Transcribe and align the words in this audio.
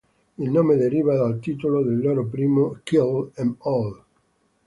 Il 0.39 0.49
nome 0.51 0.77
deriva 0.77 1.15
dal 1.15 1.39
titolo 1.39 1.83
del 1.83 2.01
loro 2.01 2.25
primo 2.25 2.69
disco 2.69 2.79
"Kill 2.83 3.31
'Em 3.35 3.55
All". 3.59 4.03